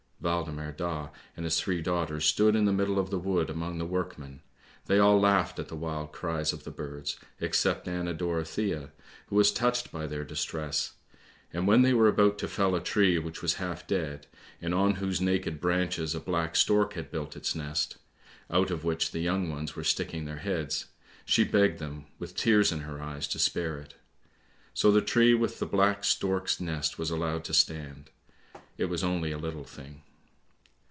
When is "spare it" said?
23.39-23.95